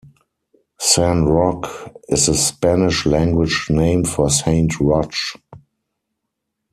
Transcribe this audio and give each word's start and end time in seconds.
San 0.79 1.25
Roque 1.25 1.93
is 2.09 2.25
the 2.25 2.33
Spanish 2.33 3.05
language 3.05 3.67
name 3.69 4.03
for 4.03 4.31
Saint 4.31 4.79
Roch. 4.79 5.13